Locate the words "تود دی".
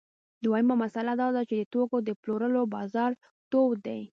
3.51-4.01